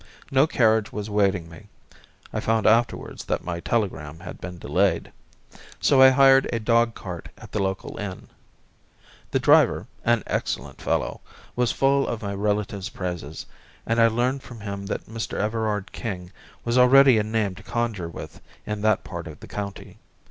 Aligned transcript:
No 0.31 0.47
carriage 0.47 0.91
was 0.91 1.09
awaiting 1.09 1.47
me 1.47 1.67
(I 2.33 2.39
found 2.39 2.65
afterwards 2.65 3.25
that 3.25 3.43
my 3.43 3.59
telegram 3.59 4.21
had 4.21 4.41
been 4.41 4.57
delayed), 4.57 5.11
so 5.79 6.01
I 6.01 6.09
hired 6.09 6.49
a 6.51 6.59
dogcart 6.59 7.29
at 7.37 7.51
the 7.51 7.61
local 7.61 7.97
inn. 7.99 8.27
The 9.29 9.37
driver, 9.37 9.85
an 10.03 10.23
excellent 10.25 10.81
fellow, 10.81 11.21
was 11.55 11.71
full 11.71 12.07
of 12.07 12.23
my 12.23 12.33
relative's 12.33 12.89
praises, 12.89 13.45
and 13.85 14.01
I 14.01 14.07
learned 14.07 14.41
from 14.41 14.61
him 14.61 14.87
that 14.87 15.05
Mr. 15.05 15.37
Everard 15.37 15.91
King 15.91 16.31
was 16.65 16.79
already 16.79 17.19
a 17.19 17.23
name 17.23 17.53
to 17.53 17.61
conjure 17.61 18.09
with 18.09 18.41
in 18.65 18.81
that 18.81 19.03
part 19.03 19.27
of 19.27 19.39
the 19.39 19.47
county. 19.47 19.99